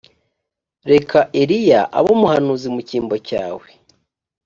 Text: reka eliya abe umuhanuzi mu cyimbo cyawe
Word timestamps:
reka 0.91 1.19
eliya 1.41 1.81
abe 1.97 2.09
umuhanuzi 2.15 2.67
mu 2.73 2.81
cyimbo 2.87 3.15
cyawe 3.27 3.67